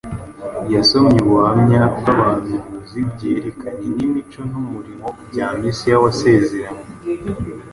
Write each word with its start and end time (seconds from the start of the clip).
Yasomye 0.73 1.17
ubuhamya 1.21 1.81
bw’abahanuzi 1.97 2.57
ku 3.05 3.07
byerekeranye 3.13 3.87
n’imico 3.97 4.41
n’umurimo 4.51 5.07
bya 5.29 5.47
Mesiya 5.61 5.95
wasezeranywe, 6.03 6.83